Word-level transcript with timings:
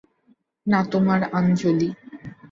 না 0.67 0.79
তোমার 0.91 1.21
আঞ্জলি। 1.37 1.89